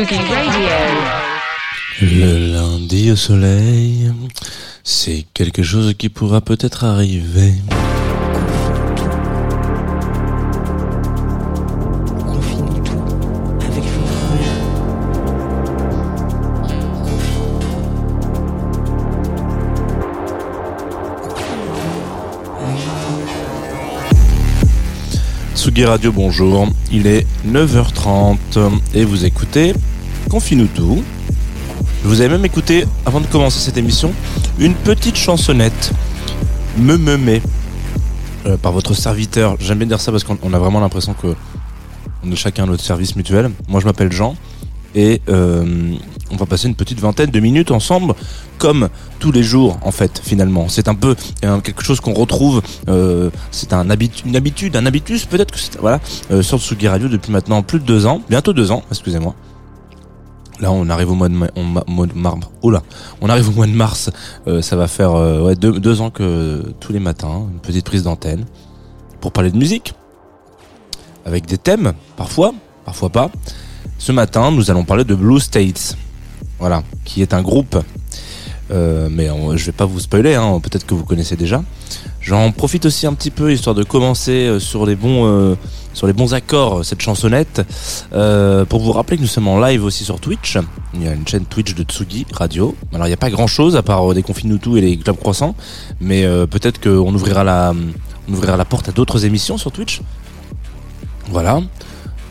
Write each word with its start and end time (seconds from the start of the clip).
Radio. 0.00 0.16
Le 2.00 2.52
lundi 2.52 3.10
au 3.10 3.16
soleil, 3.16 4.12
c'est 4.84 5.26
quelque 5.34 5.64
chose 5.64 5.92
qui 5.98 6.08
pourra 6.08 6.40
peut-être 6.40 6.84
arriver. 6.84 7.54
Confine 12.24 12.80
tout 12.84 13.02
avec 13.66 13.82
formule. 13.82 14.46
Tsugi 25.56 25.84
Radio, 25.84 26.12
bonjour. 26.12 26.68
Il 26.92 27.08
est 27.08 27.26
9h30 27.44 28.38
et 28.94 29.04
vous 29.04 29.24
écoutez 29.24 29.74
Confine 30.28 30.68
tout. 30.68 31.02
Vous 32.04 32.20
avez 32.20 32.30
même 32.30 32.44
écouté, 32.44 32.84
avant 33.06 33.20
de 33.20 33.26
commencer 33.26 33.58
cette 33.60 33.76
émission, 33.76 34.12
une 34.58 34.74
petite 34.74 35.16
chansonnette. 35.16 35.92
Me 36.76 36.96
me 36.96 37.16
me. 37.16 37.40
euh, 38.46 38.56
par 38.56 38.72
votre 38.72 38.94
serviteur. 38.94 39.56
J'aime 39.58 39.78
bien 39.78 39.86
dire 39.86 40.00
ça 40.00 40.12
parce 40.12 40.24
qu'on 40.24 40.38
on 40.42 40.52
a 40.54 40.58
vraiment 40.58 40.80
l'impression 40.80 41.12
que 41.14 41.34
on 42.24 42.30
est 42.30 42.36
chacun 42.36 42.66
notre 42.66 42.84
service 42.84 43.16
mutuel. 43.16 43.50
Moi, 43.68 43.80
je 43.80 43.86
m'appelle 43.86 44.12
Jean 44.12 44.36
et 44.94 45.20
euh, 45.28 45.94
on 46.30 46.36
va 46.36 46.46
passer 46.46 46.68
une 46.68 46.74
petite 46.74 47.00
vingtaine 47.00 47.30
de 47.30 47.40
minutes 47.40 47.70
ensemble, 47.70 48.14
comme 48.58 48.88
tous 49.18 49.32
les 49.32 49.42
jours 49.42 49.78
en 49.82 49.90
fait. 49.90 50.20
Finalement, 50.24 50.68
c'est 50.68 50.88
un 50.88 50.94
peu 50.94 51.16
euh, 51.44 51.58
quelque 51.60 51.82
chose 51.82 52.00
qu'on 52.00 52.14
retrouve. 52.14 52.62
c'est 53.50 53.72
une 53.72 54.36
habitude, 54.36 54.76
un 54.76 54.86
habitus 54.86 55.24
peut-être 55.26 55.52
que 55.52 55.58
c'est 55.58 55.78
voilà 55.80 56.00
sur 56.42 56.58
Tsugi 56.60 56.86
Radio 56.88 57.08
depuis 57.08 57.32
maintenant 57.32 57.62
plus 57.62 57.80
de 57.80 57.84
deux 57.84 58.06
ans, 58.06 58.22
bientôt 58.28 58.52
deux 58.52 58.70
ans. 58.70 58.82
Excusez-moi. 58.90 59.34
Là, 60.60 60.72
on 60.72 60.88
arrive 60.88 61.10
au 61.10 61.14
mois 61.14 61.28
de, 61.28 61.34
mars. 61.34 61.52
Au 61.56 61.90
mois 61.90 62.06
de 63.66 63.72
mars. 63.72 64.10
Ça 64.60 64.76
va 64.76 64.88
faire 64.88 65.14
euh, 65.14 65.54
deux, 65.54 65.78
deux 65.78 66.00
ans 66.00 66.10
que 66.10 66.62
tous 66.80 66.92
les 66.92 67.00
matins, 67.00 67.46
une 67.52 67.60
petite 67.60 67.84
prise 67.84 68.02
d'antenne 68.02 68.44
pour 69.20 69.32
parler 69.32 69.50
de 69.50 69.56
musique, 69.56 69.94
avec 71.24 71.46
des 71.46 71.58
thèmes, 71.58 71.92
parfois, 72.16 72.52
parfois 72.84 73.10
pas. 73.10 73.30
Ce 73.98 74.12
matin, 74.12 74.50
nous 74.50 74.70
allons 74.70 74.84
parler 74.84 75.04
de 75.04 75.14
Blue 75.14 75.40
States, 75.40 75.96
voilà, 76.58 76.82
qui 77.04 77.22
est 77.22 77.34
un 77.34 77.42
groupe. 77.42 77.76
Euh, 78.70 79.08
mais 79.10 79.30
on- 79.30 79.56
je 79.56 79.64
vais 79.64 79.72
pas 79.72 79.86
vous 79.86 79.98
spoiler, 80.00 80.34
hein, 80.34 80.60
peut-être 80.62 80.84
que 80.86 80.94
vous 80.94 81.04
connaissez 81.04 81.36
déjà. 81.36 81.62
J'en 82.20 82.52
profite 82.52 82.84
aussi 82.84 83.06
un 83.06 83.14
petit 83.14 83.30
peu 83.30 83.50
histoire 83.52 83.74
de 83.74 83.82
commencer 83.82 84.46
euh, 84.46 84.60
sur 84.60 84.84
les 84.84 84.94
bons, 84.96 85.24
euh, 85.26 85.54
sur 85.94 86.06
les 86.06 86.12
bons 86.12 86.34
accords 86.34 86.80
euh, 86.80 86.82
cette 86.82 87.00
chansonnette, 87.00 87.62
euh, 88.12 88.64
pour 88.66 88.80
vous 88.80 88.92
rappeler 88.92 89.16
que 89.16 89.22
nous 89.22 89.28
sommes 89.28 89.48
en 89.48 89.58
live 89.58 89.82
aussi 89.84 90.04
sur 90.04 90.20
Twitch. 90.20 90.58
Il 90.94 91.02
y 91.02 91.08
a 91.08 91.12
une 91.14 91.26
chaîne 91.26 91.46
Twitch 91.46 91.74
de 91.74 91.82
Tsugi 91.82 92.26
Radio. 92.32 92.76
Alors 92.92 93.06
il 93.06 93.10
n'y 93.10 93.14
a 93.14 93.18
pas 93.18 93.30
grand-chose 93.30 93.74
à 93.76 93.82
part 93.82 94.12
des 94.12 94.22
confines 94.22 94.58
tout 94.58 94.76
et 94.76 94.82
les 94.82 94.96
clubs 94.98 95.16
croissants, 95.16 95.54
mais 96.00 96.24
peut-être 96.50 96.78
qu'on 96.80 97.14
ouvrira 97.14 97.44
la, 97.44 97.72
on 98.28 98.32
ouvrira 98.32 98.56
la 98.58 98.64
porte 98.66 98.90
à 98.90 98.92
d'autres 98.92 99.24
émissions 99.24 99.56
sur 99.56 99.72
Twitch. 99.72 100.02
Voilà. 101.30 101.60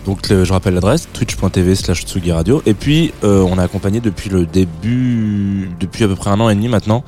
Donc 0.07 0.25
je 0.29 0.53
rappelle 0.53 0.73
l'adresse 0.73 1.09
twitch.tv 1.11 1.75
slash 1.75 2.05
Tsugi 2.05 2.31
Radio. 2.31 2.63
Et 2.65 2.73
puis 2.73 3.11
euh, 3.25 3.41
on 3.41 3.59
est 3.59 3.61
accompagné 3.61 3.99
depuis 3.99 4.29
le 4.29 4.45
début, 4.45 5.69
depuis 5.81 6.05
à 6.05 6.07
peu 6.07 6.15
près 6.15 6.29
un 6.29 6.39
an 6.39 6.49
et 6.49 6.55
demi 6.55 6.69
maintenant, 6.69 7.03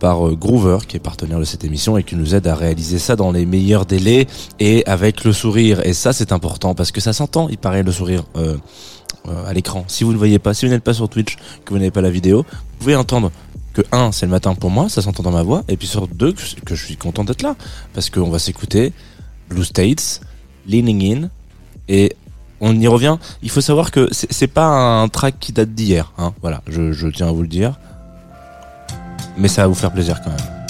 par 0.00 0.26
euh, 0.26 0.34
Groover 0.34 0.78
qui 0.88 0.96
est 0.96 1.00
partenaire 1.00 1.38
de 1.38 1.44
cette 1.44 1.62
émission 1.62 1.96
et 1.96 2.02
qui 2.02 2.16
nous 2.16 2.34
aide 2.34 2.48
à 2.48 2.56
réaliser 2.56 2.98
ça 2.98 3.14
dans 3.14 3.30
les 3.30 3.46
meilleurs 3.46 3.86
délais 3.86 4.26
et 4.58 4.84
avec 4.86 5.22
le 5.22 5.32
sourire. 5.32 5.86
Et 5.86 5.92
ça 5.92 6.12
c'est 6.12 6.32
important 6.32 6.74
parce 6.74 6.90
que 6.90 7.00
ça 7.00 7.12
s'entend, 7.12 7.48
il 7.50 7.56
paraît 7.56 7.84
le 7.84 7.92
sourire 7.92 8.24
euh, 8.34 8.56
à 9.46 9.52
l'écran. 9.52 9.84
Si 9.86 10.02
vous 10.02 10.12
ne 10.12 10.18
voyez 10.18 10.40
pas, 10.40 10.54
si 10.54 10.66
vous 10.66 10.72
n'êtes 10.72 10.82
pas 10.82 10.92
sur 10.92 11.08
Twitch, 11.08 11.36
que 11.64 11.72
vous 11.72 11.78
n'avez 11.78 11.92
pas 11.92 12.02
la 12.02 12.10
vidéo, 12.10 12.38
vous 12.48 12.78
pouvez 12.80 12.96
entendre 12.96 13.30
que 13.74 13.82
un 13.92 14.10
c'est 14.10 14.26
le 14.26 14.32
matin 14.32 14.56
pour 14.56 14.70
moi, 14.70 14.88
ça 14.88 15.02
s'entend 15.02 15.22
dans 15.22 15.30
ma 15.30 15.44
voix, 15.44 15.62
et 15.68 15.76
puis 15.76 15.86
sur 15.86 16.08
deux 16.08 16.32
que 16.32 16.74
je 16.74 16.84
suis 16.84 16.96
content 16.96 17.22
d'être 17.22 17.42
là 17.42 17.54
parce 17.92 18.10
qu'on 18.10 18.28
va 18.28 18.40
s'écouter 18.40 18.92
Blue 19.48 19.62
States, 19.62 20.20
Leaning 20.66 21.22
In 21.22 21.30
et 21.88 22.16
on 22.64 22.74
y 22.74 22.88
revient. 22.88 23.18
Il 23.42 23.50
faut 23.50 23.60
savoir 23.60 23.90
que 23.90 24.08
c'est 24.12 24.46
pas 24.46 24.66
un 24.66 25.08
track 25.08 25.36
qui 25.38 25.52
date 25.52 25.70
d'hier. 25.74 26.12
Hein. 26.18 26.32
Voilà, 26.40 26.62
je 26.66 27.08
tiens 27.08 27.28
à 27.28 27.32
vous 27.32 27.42
le 27.42 27.48
dire. 27.48 27.78
Mais 29.36 29.48
ça 29.48 29.62
va 29.62 29.68
vous 29.68 29.74
faire 29.74 29.92
plaisir 29.92 30.20
quand 30.22 30.30
même. 30.30 30.63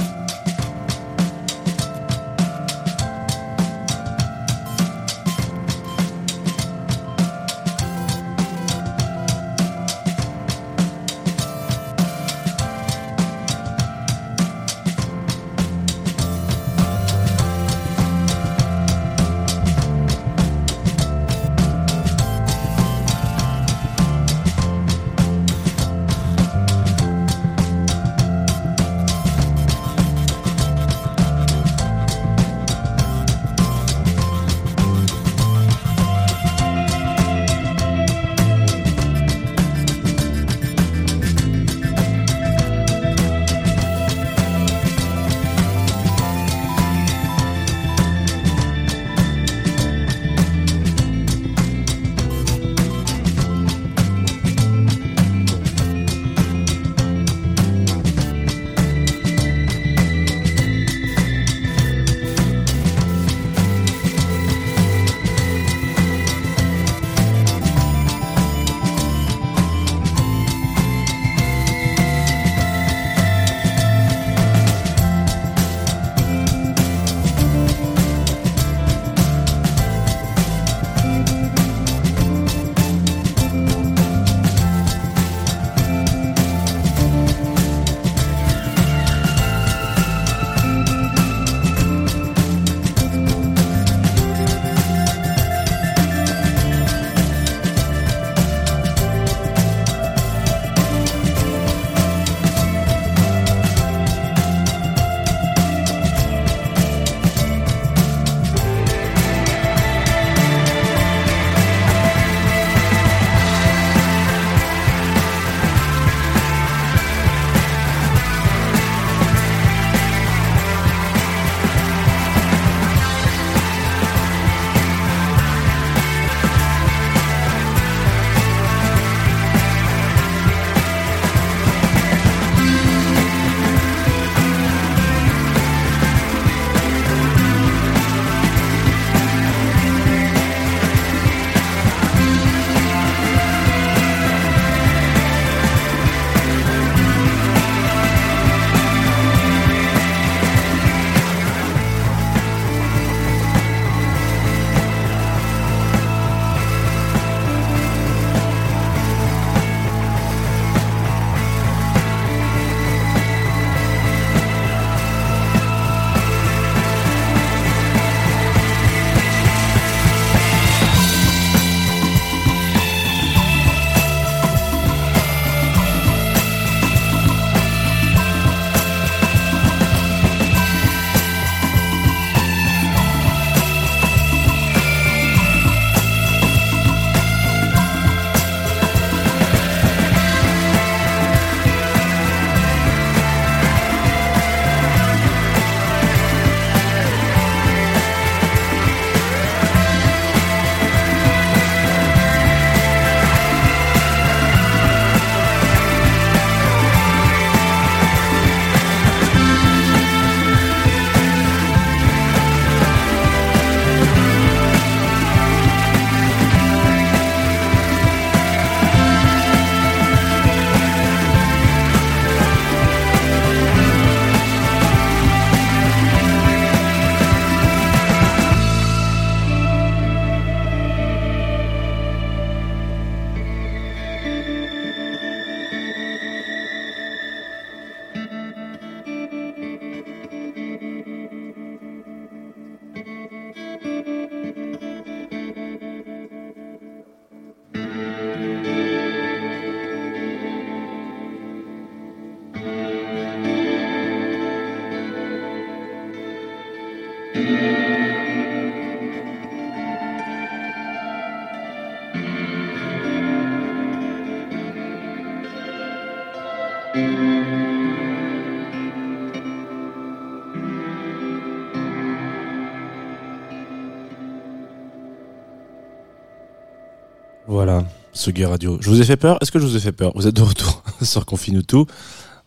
Radio. 278.46 278.78
Je 278.80 278.88
vous 278.88 279.00
ai 279.00 279.04
fait 279.04 279.16
peur 279.16 279.38
Est-ce 279.40 279.52
que 279.52 279.58
je 279.58 279.66
vous 279.66 279.76
ai 279.76 279.80
fait 279.80 279.92
peur 279.92 280.12
Vous 280.14 280.26
êtes 280.26 280.34
de 280.34 280.42
retour 280.42 280.82
sur 281.02 281.26
Confine 281.26 281.62
tout. 281.62 281.86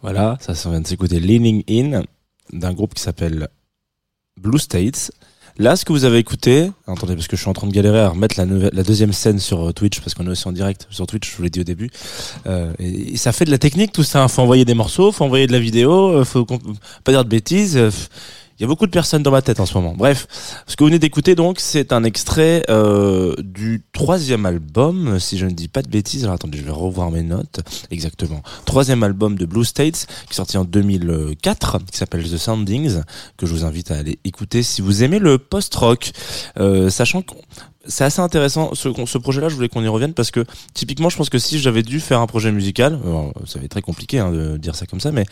Voilà, 0.01 0.37
ça, 0.39 0.55
ça 0.55 0.69
vient 0.69 0.81
de 0.81 0.87
s'écouter 0.87 1.19
Leaning 1.19 1.63
In 1.69 2.03
d'un 2.51 2.73
groupe 2.73 2.93
qui 2.93 3.01
s'appelle 3.01 3.47
Blue 4.39 4.59
States. 4.59 5.11
Là, 5.59 5.75
ce 5.75 5.85
que 5.85 5.91
vous 5.91 6.05
avez 6.05 6.19
écouté, 6.19 6.71
attendez, 6.85 7.15
parce 7.15 7.27
que 7.27 7.35
je 7.35 7.41
suis 7.41 7.49
en 7.49 7.53
train 7.53 7.65
de 7.65 7.71
galérer 7.73 7.99
à 7.99 8.09
remettre 8.09 8.35
la, 8.39 8.83
deuxième 8.83 9.11
scène 9.11 9.39
sur 9.39 9.69
euh, 9.69 9.73
Twitch, 9.73 9.99
parce 10.01 10.13
qu'on 10.13 10.27
est 10.27 10.29
aussi 10.29 10.47
en 10.47 10.51
direct 10.51 10.85
sur 10.91 11.07
Twitch, 11.07 11.31
je 11.31 11.37
vous 11.37 11.43
l'ai 11.43 11.49
dit 11.49 11.61
au 11.61 11.63
début. 11.63 11.89
Euh, 12.45 12.71
ça 13.15 13.31
fait 13.31 13.45
de 13.45 13.49
la 13.49 13.57
technique, 13.57 13.91
tout 13.91 14.03
ça. 14.03 14.27
Faut 14.27 14.43
envoyer 14.43 14.65
des 14.65 14.75
morceaux, 14.75 15.11
faut 15.11 15.25
envoyer 15.25 15.47
de 15.47 15.51
la 15.51 15.59
vidéo, 15.59 16.11
euh, 16.11 16.23
faut 16.23 16.45
pas 16.45 17.11
dire 17.11 17.23
de 17.23 17.29
bêtises. 17.29 17.79
Il 18.57 18.63
y 18.63 18.65
a 18.65 18.67
beaucoup 18.67 18.87
de 18.87 18.91
personnes 18.91 19.21
dans 19.21 19.29
ma 19.29 19.43
tête 19.43 19.59
en 19.59 19.67
ce 19.67 19.75
moment. 19.75 19.93
Bref, 19.95 20.63
ce 20.65 20.75
que 20.75 20.83
vous 20.83 20.87
venez 20.87 20.97
d'écouter, 20.97 21.35
donc, 21.35 21.59
c'est 21.59 21.93
un 21.93 22.03
extrait 22.03 22.63
euh, 22.69 23.35
du 23.37 23.83
troisième 23.93 24.47
album, 24.47 25.19
si 25.19 25.37
je 25.37 25.45
ne 25.45 25.51
dis 25.51 25.67
pas 25.67 25.83
de 25.83 25.89
bêtises. 25.89 26.23
Alors 26.23 26.35
attendez, 26.35 26.57
je 26.57 26.63
vais 26.63 26.71
revoir 26.71 27.11
mes 27.11 27.21
notes. 27.21 27.59
Exactement. 27.91 28.41
Troisième 28.65 29.03
album 29.03 29.37
de 29.37 29.45
Blue 29.45 29.63
States, 29.63 30.07
qui 30.25 30.31
est 30.31 30.35
sorti 30.35 30.57
en 30.57 30.65
2004, 30.65 31.79
qui 31.91 31.97
s'appelle 31.97 32.23
The 32.23 32.37
Soundings, 32.37 33.01
que 33.37 33.45
je 33.45 33.53
vous 33.53 33.63
invite 33.63 33.91
à 33.91 33.97
aller 33.97 34.17
écouter 34.23 34.63
si 34.63 34.81
vous 34.81 35.03
aimez 35.03 35.19
le 35.19 35.37
post-rock. 35.37 36.11
Euh, 36.59 36.89
sachant 36.89 37.21
que 37.21 37.33
c'est 37.87 38.03
assez 38.03 38.21
intéressant, 38.21 38.73
ce, 38.75 39.17
projet-là, 39.17 39.49
je 39.49 39.55
voulais 39.55 39.69
qu'on 39.69 39.83
y 39.83 39.87
revienne 39.87 40.13
parce 40.13 40.31
que 40.31 40.45
typiquement, 40.73 41.09
je 41.09 41.17
pense 41.17 41.29
que 41.29 41.39
si 41.39 41.59
j'avais 41.59 41.83
dû 41.83 41.99
faire 41.99 42.19
un 42.19 42.27
projet 42.27 42.51
musical, 42.51 42.99
alors, 43.03 43.33
ça 43.45 43.59
va 43.59 43.65
être 43.65 43.71
très 43.71 43.81
compliqué 43.81 44.19
hein, 44.19 44.31
de 44.31 44.57
dire 44.57 44.75
ça 44.75 44.85
comme 44.85 44.99
ça, 44.99 45.11
mais 45.11 45.25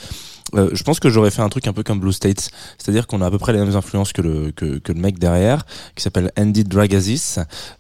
euh, 0.54 0.70
je 0.74 0.84
pense 0.84 1.00
que 1.00 1.10
j'aurais 1.10 1.32
fait 1.32 1.42
un 1.42 1.50
truc 1.50 1.68
un 1.68 1.74
peu 1.74 1.84
comme 1.84 2.00
Blue 2.00 2.14
States, 2.14 2.52
c'est-à-dire 2.78 3.08
qu'on 3.08 3.22
a 3.22 3.28
à 3.28 3.32
peu 3.32 3.40
près 3.40 3.52
les 3.52 3.60
mêmes 3.60 3.76
influences 3.76 4.14
que 4.14 4.22
le 4.22 4.52
que, 4.52 4.78
que 4.78 4.92
le 4.92 5.00
mec 5.00 5.20
derrière, 5.20 5.66
qui 5.96 6.04
s'appelle 6.04 6.32
Andy 6.38 6.64
Dragazis, 6.64 7.38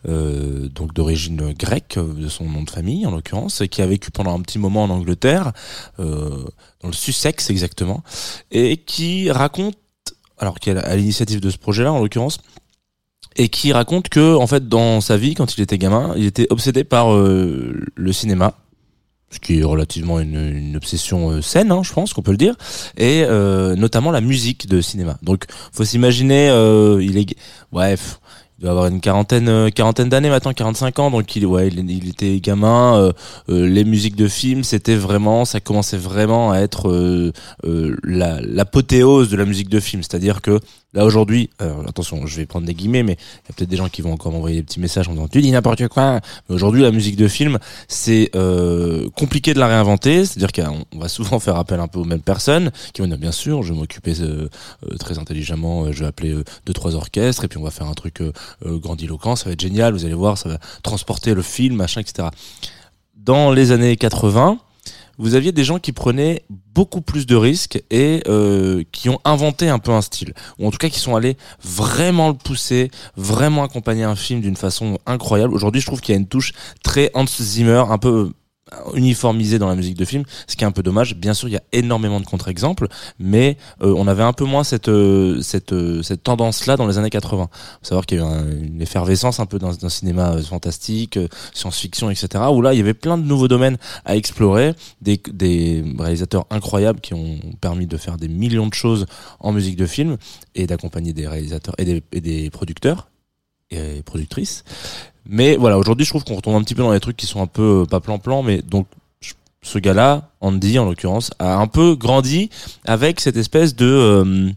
euh, 0.07 0.67
donc 0.69 0.93
d'origine 0.93 1.53
grecque, 1.53 1.97
de 1.99 2.27
son 2.27 2.45
nom 2.45 2.63
de 2.63 2.69
famille 2.69 3.05
en 3.05 3.11
l'occurrence, 3.11 3.61
et 3.61 3.67
qui 3.67 3.81
a 3.81 3.87
vécu 3.87 4.11
pendant 4.11 4.35
un 4.35 4.41
petit 4.41 4.59
moment 4.59 4.83
en 4.83 4.89
Angleterre, 4.89 5.53
euh, 5.99 6.43
dans 6.81 6.89
le 6.89 6.93
Sussex 6.93 7.49
exactement, 7.49 8.03
et 8.51 8.77
qui 8.77 9.31
raconte, 9.31 9.77
alors 10.39 10.59
qui 10.59 10.71
est 10.71 10.77
à 10.77 10.95
l'initiative 10.95 11.39
de 11.39 11.49
ce 11.49 11.57
projet-là 11.57 11.93
en 11.93 11.99
l'occurrence, 11.99 12.39
et 13.35 13.49
qui 13.49 13.73
raconte 13.73 14.09
que 14.09 14.35
en 14.35 14.47
fait 14.47 14.67
dans 14.67 15.01
sa 15.01 15.17
vie 15.17 15.33
quand 15.33 15.57
il 15.57 15.61
était 15.61 15.77
gamin 15.77 16.13
il 16.15 16.25
était 16.25 16.47
obsédé 16.49 16.83
par 16.83 17.13
euh, 17.13 17.85
le 17.95 18.13
cinéma. 18.13 18.55
Ce 19.31 19.39
qui 19.39 19.59
est 19.59 19.63
relativement 19.63 20.19
une, 20.19 20.55
une 20.55 20.77
obsession 20.77 21.31
euh, 21.31 21.41
saine 21.41 21.71
hein, 21.71 21.81
je 21.83 21.91
pense 21.91 22.13
qu'on 22.13 22.21
peut 22.21 22.31
le 22.31 22.37
dire. 22.37 22.55
Et 22.95 23.23
euh, 23.25 23.75
notamment 23.75 24.11
la 24.11 24.21
musique 24.21 24.67
de 24.67 24.81
cinéma. 24.81 25.17
Donc 25.23 25.45
faut 25.73 25.83
s'imaginer 25.83 26.49
euh, 26.49 27.03
il 27.03 27.17
est 27.17 27.35
bref 27.71 28.19
il 28.57 28.61
doit 28.61 28.71
avoir 28.71 28.87
une 28.87 29.01
quarantaine 29.01 29.49
euh, 29.49 29.69
quarantaine 29.69 30.07
d'années 30.07 30.29
maintenant 30.29 30.53
45 30.53 30.99
ans. 30.99 31.11
Donc 31.11 31.35
il 31.35 31.45
ouais 31.45 31.67
il, 31.67 32.09
était 32.09 32.39
gamin 32.39 33.11
euh, 33.49 33.67
les 33.67 33.83
musiques 33.83 34.15
de 34.15 34.27
films 34.27 34.63
c'était 34.63 34.95
vraiment 34.95 35.43
ça 35.43 35.59
commençait 35.59 35.97
vraiment 35.97 36.51
à 36.51 36.59
être 36.59 36.89
euh, 36.89 37.33
la 38.03 38.39
l'apothéose 38.41 39.29
de 39.29 39.35
la 39.35 39.45
musique 39.45 39.69
de 39.69 39.79
film. 39.79 40.03
C'est-à-dire 40.03 40.41
que 40.41 40.59
Là 40.95 41.05
aujourd'hui, 41.05 41.49
alors, 41.59 41.81
attention, 41.87 42.25
je 42.25 42.37
vais 42.37 42.45
prendre 42.45 42.65
des 42.65 42.73
guillemets, 42.73 43.03
mais 43.03 43.13
il 43.13 43.49
y 43.49 43.51
a 43.51 43.53
peut-être 43.53 43.69
des 43.69 43.75
gens 43.75 43.89
qui 43.89 44.01
vont 44.01 44.13
encore 44.13 44.31
m'envoyer 44.31 44.57
des 44.57 44.63
petits 44.63 44.79
messages 44.79 45.09
en 45.09 45.11
disant 45.11 45.27
tu 45.27 45.41
dis 45.41 45.51
n'importe 45.51 45.87
quoi. 45.89 46.21
Mais 46.47 46.55
aujourd'hui, 46.55 46.81
la 46.81 46.91
musique 46.91 47.17
de 47.17 47.27
film, 47.27 47.59
c'est 47.89 48.31
euh, 48.33 49.09
compliqué 49.09 49.53
de 49.53 49.59
la 49.59 49.67
réinventer. 49.67 50.25
C'est-à-dire 50.25 50.53
qu'on 50.53 50.97
va 50.97 51.09
souvent 51.09 51.39
faire 51.41 51.57
appel 51.57 51.81
un 51.81 51.89
peu 51.89 51.99
aux 51.99 52.05
mêmes 52.05 52.21
personnes 52.21 52.71
qui 52.93 53.01
vont 53.01 53.07
dire 53.07 53.17
bien 53.17 53.33
sûr, 53.33 53.61
je 53.61 53.73
vais 53.73 53.79
m'occuper 53.79 54.13
euh, 54.21 54.47
euh, 54.89 54.97
très 54.97 55.19
intelligemment, 55.19 55.85
euh, 55.85 55.91
je 55.91 55.99
vais 55.99 56.07
appeler 56.07 56.31
euh, 56.31 56.45
deux 56.65 56.73
trois 56.73 56.95
orchestres 56.95 57.43
et 57.43 57.47
puis 57.49 57.57
on 57.57 57.63
va 57.63 57.71
faire 57.71 57.87
un 57.87 57.93
truc 57.93 58.21
euh, 58.21 58.31
euh, 58.65 58.77
grandiloquent. 58.77 59.35
Ça 59.35 59.45
va 59.45 59.51
être 59.51 59.61
génial. 59.61 59.93
Vous 59.93 60.05
allez 60.05 60.13
voir, 60.13 60.37
ça 60.37 60.47
va 60.47 60.57
transporter 60.81 61.33
le 61.33 61.41
film, 61.41 61.75
machin, 61.75 61.99
etc. 61.99 62.29
Dans 63.17 63.51
les 63.51 63.73
années 63.73 63.97
80 63.97 64.59
vous 65.17 65.35
aviez 65.35 65.51
des 65.51 65.63
gens 65.63 65.79
qui 65.79 65.91
prenaient 65.91 66.43
beaucoup 66.73 67.01
plus 67.01 67.25
de 67.25 67.35
risques 67.35 67.81
et 67.89 68.21
euh, 68.27 68.83
qui 68.91 69.09
ont 69.09 69.19
inventé 69.23 69.69
un 69.69 69.79
peu 69.79 69.91
un 69.91 70.01
style, 70.01 70.33
ou 70.59 70.67
en 70.67 70.71
tout 70.71 70.77
cas 70.77 70.89
qui 70.89 70.99
sont 70.99 71.15
allés 71.15 71.37
vraiment 71.63 72.29
le 72.29 72.35
pousser, 72.35 72.91
vraiment 73.15 73.63
accompagner 73.63 74.03
un 74.03 74.15
film 74.15 74.41
d'une 74.41 74.55
façon 74.57 74.99
incroyable. 75.05 75.53
Aujourd'hui, 75.53 75.81
je 75.81 75.85
trouve 75.85 76.01
qu'il 76.01 76.13
y 76.13 76.17
a 76.17 76.19
une 76.19 76.27
touche 76.27 76.53
très 76.83 77.11
Hans 77.13 77.25
Zimmer, 77.25 77.83
un 77.89 77.97
peu 77.97 78.31
uniformisée 78.95 79.59
dans 79.59 79.67
la 79.67 79.75
musique 79.75 79.95
de 79.97 80.05
film, 80.05 80.23
ce 80.47 80.55
qui 80.55 80.63
est 80.63 80.67
un 80.67 80.71
peu 80.71 80.81
dommage. 80.83 81.15
Bien 81.15 81.33
sûr, 81.33 81.47
il 81.47 81.51
y 81.51 81.57
a 81.57 81.63
énormément 81.71 82.19
de 82.19 82.25
contre-exemples, 82.25 82.87
mais 83.19 83.57
euh, 83.81 83.93
on 83.95 84.07
avait 84.07 84.23
un 84.23 84.33
peu 84.33 84.45
moins 84.45 84.63
cette 84.63 84.89
euh, 84.89 85.41
cette 85.41 85.71
euh, 85.73 86.01
cette 86.01 86.23
tendance-là 86.23 86.75
dans 86.75 86.87
les 86.87 86.97
années 86.97 87.09
80. 87.11 87.49
Faut 87.51 87.79
savoir 87.83 88.05
qu'il 88.05 88.17
y 88.17 88.21
a 88.21 88.23
eu 88.23 88.27
un- 88.27 88.49
une 88.63 88.81
effervescence 88.81 89.39
un 89.39 89.45
peu 89.45 89.59
dans 89.59 89.85
un 89.85 89.89
cinéma 89.89 90.33
euh, 90.33 90.41
fantastique, 90.41 91.17
euh, 91.17 91.27
science-fiction, 91.53 92.09
etc. 92.09 92.43
Où 92.51 92.61
là, 92.61 92.73
il 92.73 92.77
y 92.77 92.81
avait 92.81 92.93
plein 92.95 93.17
de 93.17 93.23
nouveaux 93.23 93.47
domaines 93.47 93.77
à 94.03 94.15
explorer, 94.15 94.73
des 95.01 95.21
des 95.31 95.83
réalisateurs 95.99 96.45
incroyables 96.49 97.01
qui 97.01 97.13
ont 97.13 97.39
permis 97.61 97.85
de 97.87 97.97
faire 97.97 98.17
des 98.17 98.27
millions 98.27 98.67
de 98.67 98.73
choses 98.73 99.05
en 99.39 99.51
musique 99.51 99.75
de 99.75 99.85
film 99.85 100.17
et 100.55 100.65
d'accompagner 100.65 101.13
des 101.13 101.27
réalisateurs 101.27 101.75
et 101.77 101.85
des, 101.85 102.03
et 102.11 102.21
des 102.21 102.49
producteurs 102.49 103.09
et 103.71 104.01
productrices. 104.03 104.63
Mais 105.27 105.55
voilà, 105.55 105.77
aujourd'hui, 105.77 106.05
je 106.05 106.11
trouve 106.11 106.23
qu'on 106.23 106.35
retombe 106.35 106.55
un 106.55 106.61
petit 106.63 106.75
peu 106.75 106.83
dans 106.83 106.93
les 106.93 106.99
trucs 106.99 107.17
qui 107.17 107.25
sont 107.25 107.41
un 107.41 107.47
peu 107.47 107.81
euh, 107.81 107.85
pas 107.85 107.99
plan-plan, 107.99 108.43
mais 108.43 108.61
donc 108.61 108.87
ce 109.61 109.79
gars-là, 109.79 110.29
Andy 110.41 110.77
en 110.77 110.85
l'occurrence, 110.85 111.31
a 111.39 111.55
un 111.57 111.67
peu 111.67 111.95
grandi 111.95 112.49
avec 112.85 113.19
cette 113.19 113.37
espèce 113.37 113.75
de 113.75 113.85
euh, 113.85 114.49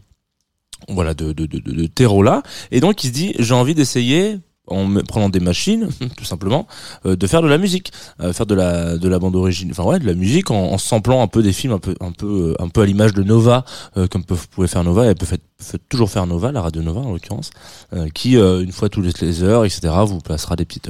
voilà 0.87 1.13
de 1.13 1.33
de 1.33 1.45
de, 1.45 1.59
de, 1.59 1.71
de 1.71 1.87
terreau 1.87 2.21
là, 2.21 2.43
et 2.71 2.79
donc 2.79 3.03
il 3.03 3.07
se 3.07 3.13
dit 3.13 3.33
j'ai 3.39 3.53
envie 3.53 3.73
d'essayer 3.73 4.37
en 4.69 4.93
prenant 5.07 5.29
des 5.29 5.39
machines 5.39 5.89
tout 6.17 6.25
simplement 6.25 6.67
euh, 7.05 7.15
de 7.15 7.27
faire 7.27 7.41
de 7.41 7.47
la 7.47 7.57
musique 7.57 7.91
euh, 8.21 8.33
faire 8.33 8.45
de 8.45 8.55
la 8.55 8.97
de 8.97 9.07
la 9.07 9.19
bande 9.19 9.35
origine 9.35 9.71
enfin 9.71 9.83
ouais 9.83 9.99
de 9.99 10.05
la 10.05 10.13
musique 10.13 10.51
en, 10.51 10.71
en 10.71 10.77
samplant 10.77 11.21
un 11.21 11.27
peu 11.27 11.41
des 11.43 11.53
films 11.53 11.73
un 11.73 11.79
peu 11.79 11.95
un 12.01 12.11
peu 12.11 12.55
euh, 12.59 12.63
un 12.63 12.69
peu 12.69 12.81
à 12.81 12.85
l'image 12.85 13.13
de 13.13 13.23
Nova 13.23 13.65
euh, 13.97 14.07
comme 14.07 14.23
peut, 14.23 14.35
pouvait 14.51 14.67
faire 14.67 14.83
Nova 14.83 15.09
et 15.09 15.15
peut, 15.15 15.25
fait- 15.25 15.41
peut 15.71 15.79
toujours 15.89 16.09
faire 16.09 16.25
Nova 16.27 16.51
la 16.51 16.61
radio 16.61 16.81
Nova 16.81 17.01
en 17.01 17.11
l'occurrence 17.11 17.49
euh, 17.93 18.07
qui 18.13 18.37
euh, 18.37 18.63
une 18.63 18.71
fois 18.71 18.89
tous 18.89 19.01
les, 19.01 19.43
heures 19.43 19.65
etc 19.65 19.93
vous 20.05 20.19
placera 20.19 20.55
des 20.55 20.65
petites 20.65 20.89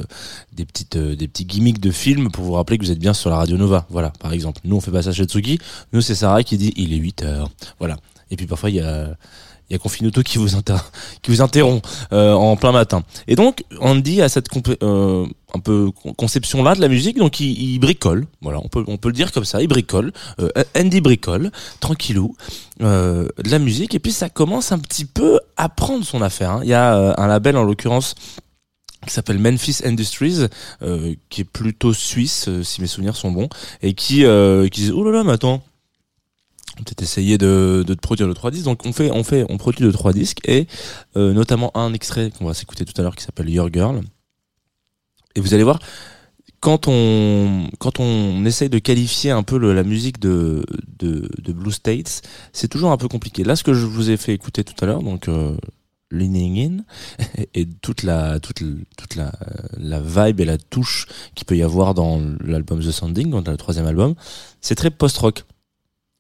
des 0.54 0.66
petites 0.66 0.98
des 0.98 1.28
petits 1.28 1.46
gimmicks 1.46 1.80
de 1.80 1.92
films 1.92 2.32
pour 2.32 2.44
vous 2.44 2.54
rappeler 2.54 2.78
que 2.78 2.84
vous 2.86 2.92
êtes 2.92 3.00
bien 3.00 3.14
sur 3.14 3.30
la 3.30 3.38
radio 3.38 3.58
Nova. 3.58 3.86
Voilà 3.90 4.12
par 4.20 4.34
exemple. 4.34 4.62
Nous 4.66 4.76
on 4.76 4.82
fait 4.82 4.92
pas 4.92 5.02
ça 5.04 5.12
chez 5.12 5.24
Tsugi. 5.26 5.58
Nous 5.94 6.02
c'est 6.02 6.16
Sarah 6.16 6.44
qui 6.44 6.58
dit 6.58 6.74
il 6.76 6.94
est 6.94 6.98
8 6.98 7.24
heures. 7.24 7.50
Voilà. 7.80 7.98
Et 8.32 8.36
puis 8.36 8.46
parfois 8.46 8.70
il 8.70 8.76
y 8.78 8.80
a 8.82 9.16
il 9.70 9.74
y 9.74 9.76
a 9.76 9.80
Confinuto 9.80 10.24
qui 10.24 10.38
vous 10.38 10.48
qui 11.22 11.32
vous 11.32 11.42
interrompt 11.42 11.86
euh, 12.12 12.34
en 12.34 12.56
plein 12.56 12.72
matin. 12.72 13.04
Et 13.28 13.36
donc 13.36 13.64
Andy 13.80 14.22
a 14.22 14.30
cette 14.30 14.48
euh, 14.82 15.26
un 15.54 15.60
peu 15.60 15.92
conception 16.18 16.64
là 16.64 16.76
de 16.76 16.82
la 16.82 16.88
musique, 16.88 17.18
donc 17.18 17.40
il, 17.40 17.74
il 17.74 17.80
bricole. 17.80 18.26
Voilà, 18.42 18.60
on 18.64 18.68
peut 18.68 18.84
on 18.88 18.98
peut 18.98 19.10
le 19.10 19.14
dire 19.14 19.32
comme 19.32 19.46
ça, 19.46 19.62
il 19.62 19.68
bricole. 19.68 20.12
Euh, 20.40 20.50
Andy 20.76 21.02
bricole, 21.02 21.52
tranquillou, 21.80 22.36
euh, 22.82 23.28
de 23.44 23.50
la 23.50 23.60
musique. 23.60 23.94
Et 23.96 24.00
puis 24.00 24.12
ça 24.12 24.30
commence 24.30 24.72
un 24.72 24.80
petit 24.80 25.06
peu 25.06 25.40
à 25.58 25.70
prendre 25.70 26.04
son 26.06 26.22
affaire. 26.22 26.52
hein. 26.52 26.62
Il 26.64 26.70
y 26.70 26.74
a 26.74 26.96
euh, 26.96 27.14
un 27.18 27.28
label 27.28 27.58
en 27.58 27.64
l'occurrence 27.64 28.16
qui 29.08 29.14
s'appelle 29.14 29.40
Memphis 29.40 29.78
Industries, 29.86 30.48
euh, 30.82 31.16
qui 31.30 31.42
est 31.42 31.46
plutôt 31.46 31.94
suisse, 31.94 32.50
euh, 32.50 32.64
si 32.64 32.82
mes 32.82 32.88
souvenirs 32.88 33.16
sont 33.16 33.32
bons, 33.32 33.48
et 33.82 33.94
qui 33.94 34.26
euh, 34.26 34.68
qui 34.68 34.82
dit 34.82 34.92
oh 34.92 35.04
là 35.06 35.12
là, 35.12 35.24
mais 35.24 35.32
attends, 35.32 35.64
on 36.80 36.84
peut 36.84 36.96
essayer 37.02 37.38
de, 37.38 37.84
de 37.86 37.94
te 37.94 38.00
produire 38.00 38.28
le 38.28 38.34
3 38.34 38.52
disques. 38.52 38.66
Donc 38.66 38.86
on 38.86 38.94
fait, 38.94 39.12
on 39.12 39.24
fait, 39.24 39.46
on 39.50 39.58
produit 39.58 39.84
le 39.84 39.92
3 39.92 40.14
disques 40.14 40.40
et 40.48 40.68
euh, 41.18 41.34
notamment 41.34 41.76
un 41.78 41.94
extrait 41.94 42.32
qu'on 42.32 42.46
va 42.46 42.54
s'écouter 42.54 42.86
tout 42.86 42.94
à 43.00 43.04
l'heure 43.04 43.16
qui 43.16 43.24
s'appelle 43.24 43.50
Your 43.50 43.70
Girl. 43.72 44.02
Et 45.36 45.42
vous 45.42 45.54
allez 45.54 45.64
voir, 45.64 45.80
quand 46.60 46.88
on, 46.88 47.70
quand 47.80 48.00
on 48.00 48.44
essaye 48.46 48.70
de 48.70 48.80
qualifier 48.80 49.32
un 49.32 49.44
peu 49.44 49.58
le- 49.58 49.74
la 49.74 49.84
musique 49.84 50.20
de, 50.20 50.66
de, 50.98 51.30
de 51.42 51.54
Blue 51.54 51.72
States, 51.72 52.22
c'est 52.52 52.68
toujours 52.68 52.92
un 52.92 52.98
peu 52.98 53.08
compliqué. 53.08 53.44
Là, 53.44 53.56
ce 53.56 53.64
que 53.64 53.74
je 53.74 53.86
vous 53.86 54.10
ai 54.10 54.18
fait 54.18 54.34
écouter 54.34 54.64
tout 54.64 54.74
à 54.84 54.86
l'heure, 54.88 55.04
donc 55.04 55.28
euh, 55.30 55.56
Leaning 56.12 56.82
In, 57.20 57.24
et 57.54 57.66
toute 57.68 58.04
la, 58.04 58.40
toute, 58.40 58.62
toute 58.98 59.16
la, 59.16 59.32
la 59.78 60.02
vibe 60.02 60.40
et 60.42 60.46
la 60.46 60.58
touche 60.58 61.06
qu'il 61.36 61.46
peut 61.46 61.56
y 61.56 61.64
avoir 61.64 61.94
dans 61.94 62.20
l'album 62.44 62.80
The 62.80 62.92
Sounding, 62.92 63.30
dans 63.30 63.52
le 63.52 63.58
troisième 63.58 63.86
album, 63.86 64.16
c'est 64.60 64.76
très 64.76 64.90
post-rock. 64.90 65.46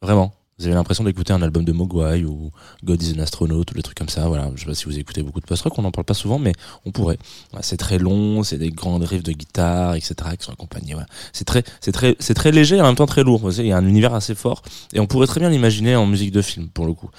Vraiment. 0.01 0.34
Vous 0.60 0.66
avez 0.66 0.75
l'impression 0.75 1.06
d'écouter 1.06 1.32
un 1.32 1.42
album 1.42 1.63
de 1.63 1.72
Mogwai 1.72 2.25
ou 2.25 2.51
God 2.84 3.01
is 3.01 3.18
an 3.18 3.22
Astronaut 3.22 3.62
ou 3.62 3.74
des 3.74 3.82
trucs 3.82 3.98
comme 3.98 4.10
ça. 4.10 4.28
Voilà. 4.28 4.51
Je 4.56 4.62
sais 4.62 4.66
pas 4.66 4.75
si 4.75 4.86
vous 4.86 5.00
écoutez 5.00 5.24
beaucoup 5.24 5.39
de 5.39 5.46
post-rock, 5.46 5.80
on 5.80 5.84
n'en 5.84 5.92
parle 5.92 6.04
pas 6.04 6.13
souvent, 6.13 6.38
mais 6.38 6.51
on 6.86 6.92
pourrait. 6.92 7.18
C'est 7.62 7.78
très 7.78 7.98
long, 7.98 8.44
c'est 8.44 8.58
des 8.58 8.70
grands 8.70 8.98
riffs 8.98 9.24
de 9.24 9.32
guitare, 9.32 9.96
etc. 9.96 10.16
qui 10.38 10.46
sont 10.46 10.51
accompagnés. 10.51 10.96
C'est 11.32 11.46
très, 11.46 11.63
c'est 11.80 11.94
très, 11.94 12.18
c'est 12.20 12.34
très 12.34 12.51
léger 12.51 12.75
et 12.75 12.82
en 12.82 12.86
même 12.86 12.96
temps 12.96 13.06
très 13.06 13.24
lourd. 13.24 13.50
Il 13.58 13.68
y 13.68 13.72
a 13.72 13.78
un 13.78 13.88
univers 13.88 14.13
assez 14.13 14.36
fort 14.36 14.62
et 14.92 15.00
on 15.00 15.08
pourrait 15.08 15.28
très 15.28 15.39
bien 15.39 15.50
l'imaginer 15.50 15.96
en 15.96 16.06
musique 16.06 16.32
de 16.32 16.42
film 16.42 16.68
pour 16.68 16.86
le 16.86 16.94
coup. 16.94 17.10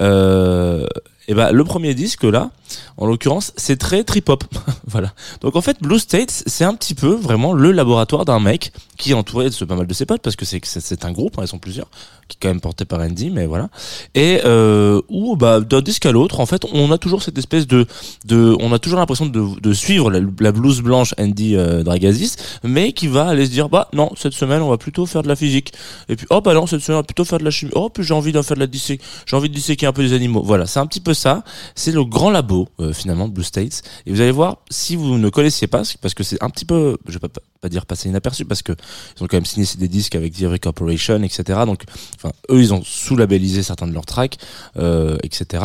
Euh, 0.00 0.86
Et 1.28 1.34
ben 1.34 1.52
le 1.52 1.64
premier 1.64 1.94
disque 1.94 2.24
là, 2.24 2.50
en 2.96 3.06
l'occurrence, 3.06 3.52
c'est 3.56 3.76
très 3.76 4.04
trip 4.04 4.28
hop. 4.28 4.44
voilà. 4.86 5.12
Donc 5.40 5.56
en 5.56 5.60
fait, 5.60 5.78
Blue 5.80 5.98
States, 5.98 6.42
c'est 6.46 6.64
un 6.64 6.74
petit 6.74 6.94
peu 6.94 7.14
vraiment 7.14 7.52
le 7.52 7.72
laboratoire 7.72 8.24
d'un 8.24 8.40
mec 8.40 8.72
qui 8.96 9.10
est 9.10 9.14
entouré 9.14 9.50
de 9.50 9.64
pas 9.64 9.74
mal 9.76 9.86
de 9.86 9.94
ses 9.94 10.06
potes 10.06 10.22
parce 10.22 10.36
que 10.36 10.44
c'est 10.44 11.04
un 11.04 11.12
groupe, 11.12 11.38
hein, 11.38 11.42
ils 11.42 11.48
sont 11.48 11.58
plusieurs, 11.58 11.88
qui 12.28 12.36
est 12.36 12.38
quand 12.40 12.48
même 12.48 12.60
porté 12.60 12.84
par 12.84 13.00
Andy, 13.00 13.30
mais 13.30 13.46
voilà. 13.46 13.68
Et 14.14 14.40
euh, 14.44 15.00
où 15.08 15.36
bah 15.36 15.60
d'un 15.60 15.80
disque 15.80 16.06
à 16.06 16.12
l'autre, 16.12 16.40
en 16.40 16.46
fait, 16.46 16.64
on 16.72 16.90
a 16.92 16.98
toujours 16.98 17.22
cette 17.22 17.38
espèce 17.38 17.66
de 17.66 17.86
de, 18.24 18.56
on 18.60 18.72
a 18.72 18.78
toujours 18.78 18.98
l'impression 18.98 19.26
de, 19.26 19.60
de 19.60 19.72
suivre 19.72 20.10
la, 20.10 20.20
la 20.40 20.52
blouse 20.52 20.82
blanche 20.82 21.14
Andy 21.18 21.56
euh, 21.56 21.82
Dragazis, 21.82 22.36
mais 22.62 22.92
qui 22.92 23.08
va 23.08 23.26
aller 23.28 23.46
se 23.46 23.50
dire 23.50 23.68
bah 23.68 23.88
non 23.92 24.10
cette 24.16 24.34
semaine 24.34 24.62
on 24.62 24.70
va 24.70 24.78
plutôt 24.78 25.06
faire 25.06 25.22
de 25.22 25.28
la 25.28 25.36
physique 25.36 25.72
et 26.08 26.16
puis 26.16 26.26
oh 26.30 26.40
bah 26.40 26.54
non 26.54 26.66
cette 26.66 26.80
semaine 26.80 26.98
on 26.98 27.00
va 27.00 27.06
plutôt 27.06 27.24
faire 27.24 27.38
de 27.38 27.44
la 27.44 27.50
chimie 27.50 27.72
oh 27.74 27.88
puis 27.88 28.04
j'ai 28.04 28.14
envie 28.14 28.32
d'en 28.32 28.42
faire 28.42 28.56
de 28.56 28.60
la 28.60 28.66
dissé 28.66 29.00
j'ai 29.26 29.36
envie 29.36 29.48
de 29.48 29.54
disséquer 29.54 29.86
un 29.86 29.92
peu 29.92 30.02
des 30.02 30.12
animaux 30.12 30.42
voilà 30.42 30.66
c'est 30.66 30.80
un 30.80 30.86
petit 30.86 31.00
peu 31.00 31.11
ça. 31.14 31.44
C'est 31.74 31.92
le 31.92 32.04
grand 32.04 32.30
labo 32.30 32.68
euh, 32.80 32.92
finalement 32.92 33.28
Blue 33.28 33.44
States. 33.44 33.82
Et 34.06 34.12
vous 34.12 34.20
allez 34.20 34.30
voir 34.30 34.58
si 34.70 34.96
vous 34.96 35.18
ne 35.18 35.28
connaissiez 35.28 35.66
pas 35.66 35.82
parce 36.00 36.14
que 36.14 36.22
c'est 36.22 36.42
un 36.42 36.50
petit 36.50 36.64
peu 36.64 36.96
je 37.06 37.18
vais 37.18 37.28
pas, 37.28 37.68
dire 37.68 37.86
passer 37.86 38.08
inaperçu 38.08 38.44
parce 38.44 38.62
que 38.62 38.72
ils 39.16 39.22
ont 39.22 39.26
quand 39.26 39.36
même 39.36 39.44
signé 39.44 39.66
des 39.78 39.88
disques 39.88 40.14
avec 40.14 40.34
The 40.34 40.58
Corporation 40.58 41.22
etc 41.22 41.60
donc 41.66 41.84
enfin 42.16 42.32
eux 42.50 42.60
ils 42.60 42.74
ont 42.74 42.82
sous-labellisé 42.84 43.62
certains 43.62 43.86
de 43.86 43.92
leurs 43.92 44.06
tracks 44.06 44.38
euh, 44.76 45.16
etc 45.22 45.64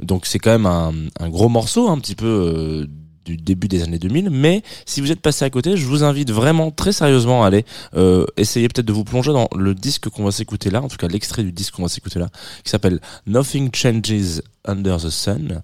donc 0.00 0.26
c'est 0.26 0.38
quand 0.38 0.50
même 0.50 0.66
un, 0.66 0.92
un 1.20 1.28
gros 1.28 1.48
morceau 1.48 1.88
un 1.88 1.98
petit 1.98 2.14
peu 2.14 2.26
euh, 2.26 2.86
du 3.28 3.36
début 3.36 3.68
des 3.68 3.82
années 3.82 3.98
2000 3.98 4.30
mais 4.30 4.62
si 4.86 5.00
vous 5.00 5.12
êtes 5.12 5.20
passé 5.20 5.44
à 5.44 5.50
côté 5.50 5.76
je 5.76 5.84
vous 5.86 6.02
invite 6.02 6.30
vraiment 6.30 6.70
très 6.70 6.92
sérieusement 6.92 7.44
à 7.44 7.48
aller 7.48 7.64
euh, 7.94 8.24
essayer 8.36 8.68
peut-être 8.68 8.86
de 8.86 8.92
vous 8.92 9.04
plonger 9.04 9.32
dans 9.32 9.48
le 9.54 9.74
disque 9.74 10.08
qu'on 10.08 10.24
va 10.24 10.30
s'écouter 10.30 10.70
là 10.70 10.82
en 10.82 10.88
tout 10.88 10.96
cas 10.96 11.08
l'extrait 11.08 11.42
du 11.42 11.52
disque 11.52 11.74
qu'on 11.74 11.82
va 11.82 11.88
s'écouter 11.88 12.18
là 12.18 12.28
qui 12.64 12.70
s'appelle 12.70 13.00
Nothing 13.26 13.70
Changes 13.74 14.42
Under 14.64 14.98
the 14.98 15.10
Sun. 15.10 15.62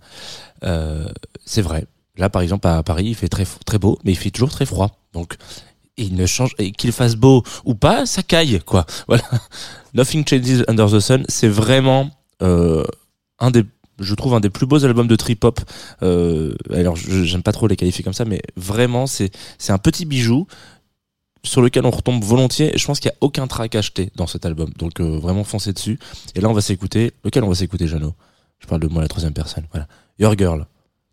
Euh, 0.65 1.09
c'est 1.45 1.63
vrai. 1.63 1.87
Là 2.17 2.31
par 2.31 2.43
exemple 2.43 2.69
à 2.69 2.83
Paris 2.83 3.07
il 3.07 3.15
fait 3.15 3.29
très 3.29 3.47
très 3.67 3.79
beau 3.79 3.99
mais 4.05 4.13
il 4.13 4.17
fait 4.17 4.31
toujours 4.31 4.51
très 4.51 4.67
froid. 4.67 4.99
Donc 5.13 5.37
il 5.97 6.15
ne 6.15 6.27
change 6.27 6.55
et 6.59 6.73
qu'il 6.73 6.93
fasse 6.93 7.17
beau 7.17 7.43
ou 7.65 7.75
pas 7.75 8.07
ça 8.07 8.23
caille 8.23 8.61
quoi. 8.65 8.87
Voilà. 9.09 9.25
Nothing 9.95 10.27
Changes 10.27 10.65
Under 10.69 10.91
the 10.91 11.01
Sun 11.01 11.25
c'est 11.29 11.49
vraiment 11.49 12.11
euh, 12.43 12.85
un 13.39 13.51
des 13.51 13.65
je 13.99 14.15
trouve 14.15 14.35
un 14.35 14.41
des 14.41 14.51
plus 14.51 14.67
beaux 14.67 14.85
albums 14.85 15.07
de 15.07 15.17
trip 15.17 15.45
hop. 15.45 15.61
Euh, 16.03 16.55
alors 16.73 16.97
j'aime 16.97 17.43
pas 17.43 17.53
trop 17.53 17.67
les 17.67 17.77
qualifier 17.77 18.05
comme 18.05 18.13
ça, 18.13 18.25
mais 18.25 18.43
vraiment 18.57 19.07
c'est 19.07 19.31
un 19.69 19.79
petit 19.79 20.05
bijou 20.05 20.47
sur 21.43 21.61
lequel 21.61 21.85
on 21.87 21.91
retombe 21.91 22.23
volontiers. 22.23 22.75
Et 22.75 22.79
je 22.79 22.87
pense 22.87 23.01
qu'il 23.01 23.11
y 23.11 23.15
a 23.15 23.17
aucun 23.21 23.47
track 23.47 23.75
acheté 23.75 24.11
dans 24.17 24.27
cet 24.27 24.47
album, 24.47 24.71
donc 24.79 25.01
euh, 25.01 25.19
vraiment 25.19 25.45
foncez 25.45 25.73
dessus. 25.73 25.99
Et 26.35 26.41
là 26.41 26.49
on 26.49 26.55
va 26.55 26.61
s'écouter. 26.61 27.13
Lequel 27.25 27.45
on 27.45 27.49
va 27.49 27.55
s'écouter, 27.55 27.87
Jeannot? 27.87 28.15
Je 28.59 28.67
parle 28.67 28.81
de 28.81 28.89
moi 28.89 29.03
la 29.03 29.09
troisième 29.09 29.35
personne. 29.35 29.65
Voilà, 29.71 29.87
Your 30.19 30.37
Girl. 30.37 30.67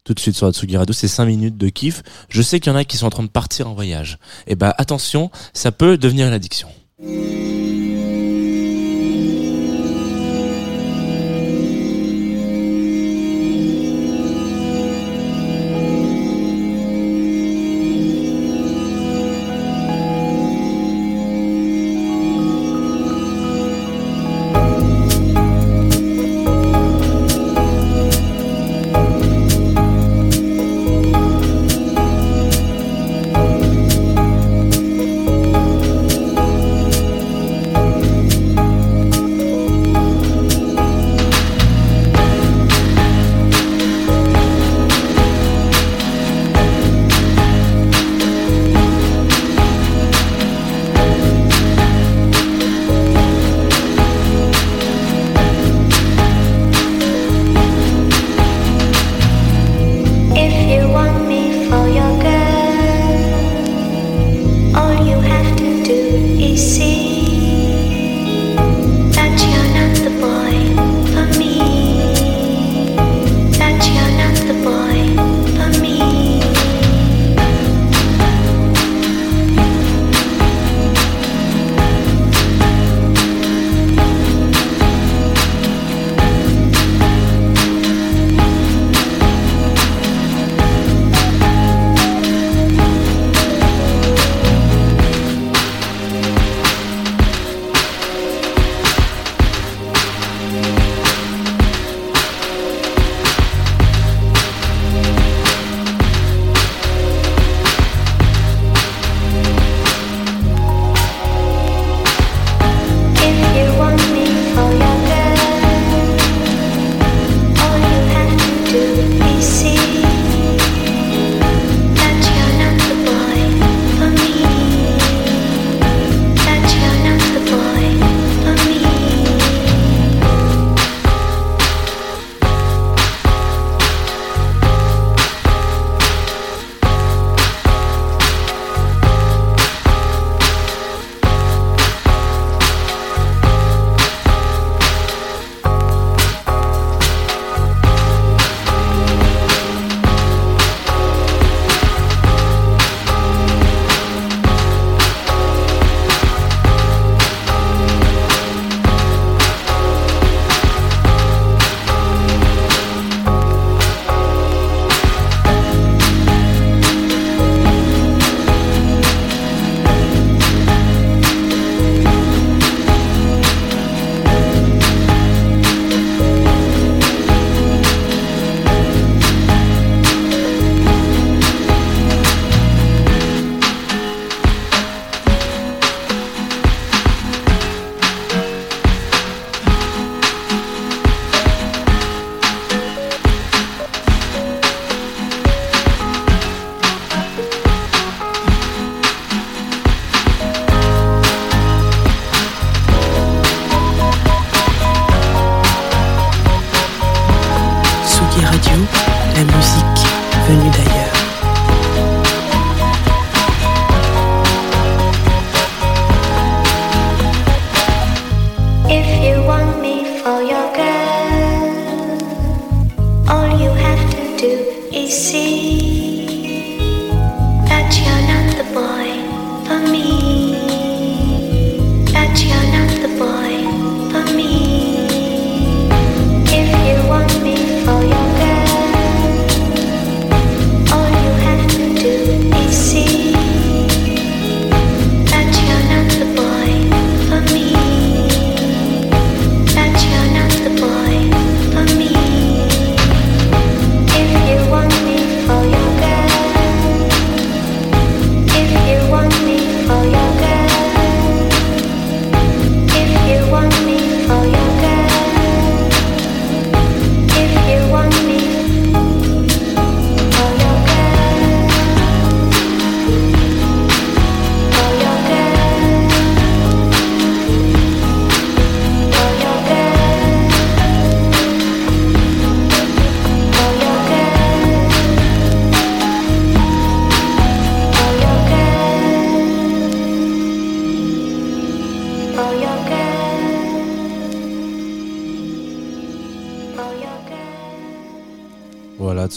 Tout 0.03 0.15
de 0.15 0.19
suite 0.19 0.35
sur 0.35 0.47
Atsugi 0.47 0.77
Radio, 0.77 0.93
c'est 0.93 1.07
5 1.07 1.25
minutes 1.25 1.57
de 1.57 1.69
kiff. 1.69 2.01
Je 2.27 2.41
sais 2.41 2.59
qu'il 2.59 2.71
y 2.71 2.75
en 2.75 2.77
a 2.77 2.85
qui 2.85 2.97
sont 2.97 3.05
en 3.05 3.11
train 3.11 3.23
de 3.23 3.27
partir 3.27 3.67
en 3.67 3.75
voyage. 3.75 4.17
Et 4.47 4.55
ben 4.55 4.73
attention, 4.77 5.29
ça 5.53 5.71
peut 5.71 5.97
devenir 5.97 6.27
une 6.27 6.33
addiction. 6.33 6.69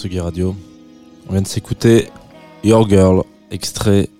Tsugi 0.04 0.20
Radio. 0.20 0.54
On 1.30 1.32
vient 1.32 1.40
de 1.40 1.46
s'écouter 1.46 2.10
Your 2.62 2.86
Girl, 2.86 3.22
extrait 3.50 4.10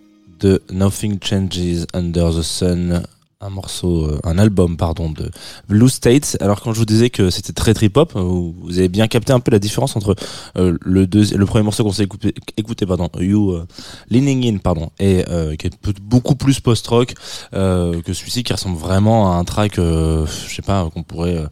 de 0.40 0.62
Nothing 0.72 1.18
Changes 1.22 1.84
Under 1.92 2.30
the 2.34 2.40
Sun, 2.40 3.02
un 3.42 3.50
morceau, 3.50 4.06
euh, 4.06 4.18
un 4.24 4.38
album, 4.38 4.78
pardon, 4.78 5.10
de 5.10 5.30
Blue 5.68 5.90
States. 5.90 6.38
Alors 6.40 6.62
quand 6.62 6.72
je 6.72 6.78
vous 6.78 6.86
disais 6.86 7.10
que 7.10 7.28
c'était 7.28 7.52
très 7.52 7.74
trip-hop, 7.74 8.12
vous, 8.14 8.54
vous 8.62 8.78
avez 8.78 8.88
bien 8.88 9.08
capté 9.08 9.34
un 9.34 9.40
peu 9.40 9.50
la 9.50 9.58
différence 9.58 9.94
entre 9.94 10.16
euh, 10.56 10.78
le, 10.80 11.06
deuxi- 11.06 11.36
le 11.36 11.44
premier 11.44 11.64
morceau 11.64 11.84
qu'on 11.84 11.92
s'est 11.92 12.04
écouté, 12.04 12.34
écouté, 12.56 12.86
pardon, 12.86 13.10
You 13.18 13.50
euh, 13.52 13.66
Leaning 14.08 14.54
In, 14.54 14.56
pardon, 14.56 14.88
et 14.98 15.22
qui 15.58 15.66
est 15.66 16.00
beaucoup 16.00 16.34
plus 16.34 16.60
post-rock 16.60 17.12
que 17.52 18.12
celui-ci 18.14 18.42
qui 18.42 18.54
ressemble 18.54 18.78
vraiment 18.78 19.32
à 19.32 19.36
un 19.36 19.44
track, 19.44 19.74
je 19.76 20.24
sais 20.48 20.62
pas, 20.62 20.88
qu'on 20.94 21.02
pourrait 21.02 21.44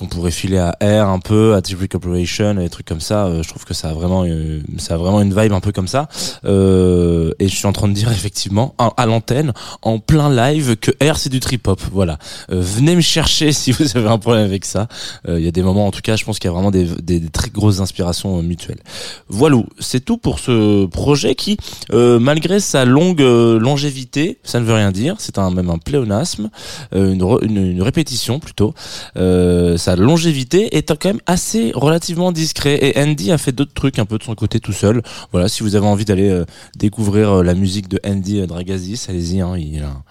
qu'on 0.00 0.06
pourrait 0.06 0.30
filer 0.30 0.58
à 0.58 0.74
Air 0.80 1.08
un 1.08 1.18
peu, 1.18 1.54
à 1.54 1.62
Typical 1.62 1.88
Corporation, 2.00 2.52
et 2.58 2.64
des 2.64 2.70
trucs 2.70 2.86
comme 2.86 3.00
ça. 3.00 3.26
Euh, 3.26 3.42
je 3.42 3.48
trouve 3.48 3.64
que 3.64 3.74
ça 3.74 3.90
a 3.90 3.92
vraiment, 3.92 4.24
euh, 4.26 4.60
ça 4.78 4.94
a 4.94 4.96
vraiment 4.96 5.20
une 5.20 5.38
vibe 5.38 5.52
un 5.52 5.60
peu 5.60 5.72
comme 5.72 5.86
ça. 5.88 6.08
Euh, 6.44 7.32
et 7.38 7.48
je 7.48 7.54
suis 7.54 7.66
en 7.66 7.72
train 7.72 7.86
de 7.88 7.92
dire 7.92 8.10
effectivement 8.12 8.74
à, 8.78 9.06
l'antenne, 9.06 9.52
en 9.82 9.98
plein 9.98 10.30
live, 10.34 10.76
que 10.76 10.90
Air 11.00 11.18
c'est 11.18 11.28
du 11.28 11.38
trip 11.40 11.68
hop. 11.68 11.80
Voilà. 11.92 12.18
Euh, 12.50 12.60
venez 12.60 12.96
me 12.96 13.00
chercher 13.00 13.52
si 13.60 13.72
vous 13.72 13.96
avez 13.96 14.08
un 14.08 14.18
problème 14.18 14.44
avec 14.44 14.64
ça. 14.64 14.88
Euh, 15.28 15.38
Il 15.38 15.44
y 15.44 15.48
a 15.48 15.52
des 15.52 15.62
moments, 15.62 15.86
en 15.86 15.90
tout 15.90 16.00
cas, 16.02 16.16
je 16.16 16.24
pense 16.24 16.38
qu'il 16.38 16.48
y 16.48 16.50
a 16.50 16.54
vraiment 16.54 16.70
des, 16.70 16.84
des- 17.02 17.20
très 17.30 17.50
grosses 17.50 17.80
inspirations 17.80 18.38
euh, 18.38 18.42
mutuelles. 18.42 18.80
Voilà, 19.28 19.58
c'est 19.78 20.04
tout 20.04 20.16
pour 20.16 20.38
ce 20.38 20.86
projet 20.86 21.34
qui, 21.34 21.58
malgré 21.92 22.58
sa 22.60 22.84
longue 22.84 23.20
longévité, 23.20 24.38
ça 24.42 24.58
ne 24.60 24.64
veut 24.64 24.74
rien 24.74 24.90
dire. 24.90 25.16
C'est 25.18 25.38
un 25.38 25.50
même 25.50 25.70
un 25.70 25.78
pléonasme, 25.78 26.50
une, 26.94 27.22
une, 27.42 27.56
une 27.72 27.82
répétition 27.82 28.40
plutôt. 28.40 28.74
Euh, 29.16 29.76
sa 29.90 29.96
longévité 29.96 30.76
est 30.76 30.94
quand 30.96 31.08
même 31.08 31.20
assez 31.26 31.72
relativement 31.74 32.30
discret 32.30 32.78
et 32.80 33.02
Andy 33.02 33.32
a 33.32 33.38
fait 33.38 33.50
d'autres 33.50 33.74
trucs 33.74 33.98
un 33.98 34.04
peu 34.04 34.18
de 34.18 34.22
son 34.22 34.36
côté 34.36 34.60
tout 34.60 34.72
seul. 34.72 35.02
Voilà, 35.32 35.48
si 35.48 35.64
vous 35.64 35.74
avez 35.74 35.86
envie 35.86 36.04
d'aller 36.04 36.28
euh, 36.28 36.44
découvrir 36.76 37.30
euh, 37.30 37.42
la 37.42 37.54
musique 37.54 37.88
de 37.88 37.98
Andy 38.06 38.46
Dragazis, 38.46 39.06
allez-y. 39.08 39.40
Hein, 39.40 39.56
il, 39.58 39.82
a, 39.82 40.02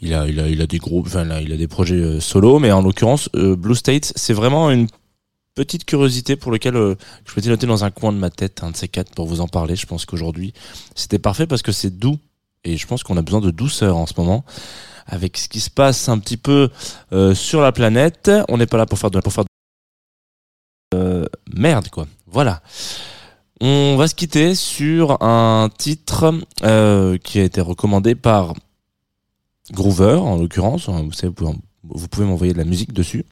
il 0.00 0.14
a, 0.14 0.28
il 0.28 0.60
a, 0.60 0.62
a 0.62 0.66
des 0.68 0.78
groupes, 0.78 1.06
enfin 1.08 1.26
il 1.40 1.52
a 1.52 1.56
des 1.56 1.66
projets 1.66 1.96
euh, 1.96 2.20
solo, 2.20 2.60
mais 2.60 2.70
en 2.70 2.82
l'occurrence 2.82 3.28
euh, 3.34 3.56
Blue 3.56 3.74
State, 3.74 4.12
c'est 4.14 4.32
vraiment 4.32 4.70
une 4.70 4.86
petite 5.56 5.86
curiosité 5.86 6.36
pour 6.36 6.52
lequel 6.52 6.76
euh, 6.76 6.94
je 7.24 7.32
m'étais 7.34 7.48
noté 7.48 7.66
dans 7.66 7.82
un 7.82 7.90
coin 7.90 8.12
de 8.12 8.18
ma 8.18 8.30
tête, 8.30 8.62
un 8.62 8.70
de 8.70 8.76
ces 8.76 8.86
quatre, 8.86 9.10
pour 9.12 9.26
vous 9.26 9.40
en 9.40 9.48
parler. 9.48 9.74
Je 9.74 9.86
pense 9.86 10.04
qu'aujourd'hui, 10.04 10.52
c'était 10.94 11.18
parfait 11.18 11.48
parce 11.48 11.62
que 11.62 11.72
c'est 11.72 11.98
doux 11.98 12.18
et 12.62 12.76
je 12.76 12.86
pense 12.86 13.02
qu'on 13.02 13.16
a 13.16 13.22
besoin 13.22 13.40
de 13.40 13.50
douceur 13.50 13.96
en 13.96 14.06
ce 14.06 14.14
moment 14.18 14.44
avec 15.06 15.36
ce 15.36 15.48
qui 15.48 15.60
se 15.60 15.70
passe 15.70 16.08
un 16.08 16.18
petit 16.18 16.36
peu 16.36 16.70
euh, 17.12 17.34
sur 17.34 17.60
la 17.60 17.72
planète. 17.72 18.30
On 18.48 18.58
n'est 18.58 18.66
pas 18.66 18.76
là 18.76 18.86
pour 18.86 18.98
faire 18.98 19.10
de 19.10 19.20
pour 19.20 19.32
faire 19.32 19.44
de 19.44 19.48
euh, 20.96 21.26
merde 21.54 21.88
quoi. 21.88 22.06
Voilà. 22.26 22.62
On 23.60 23.96
va 23.96 24.06
se 24.06 24.14
quitter 24.14 24.54
sur 24.54 25.22
un 25.22 25.70
titre 25.76 26.34
euh, 26.62 27.16
qui 27.18 27.38
a 27.38 27.44
été 27.44 27.60
recommandé 27.60 28.14
par 28.14 28.52
Groover 29.72 30.16
en 30.20 30.36
l'occurrence. 30.36 30.88
Vous 30.88 31.12
savez, 31.12 31.28
vous 31.28 31.34
pouvez, 31.34 31.52
vous 31.84 32.08
pouvez 32.08 32.26
m'envoyer 32.26 32.52
de 32.52 32.58
la 32.58 32.64
musique 32.64 32.92
dessus. 32.92 33.24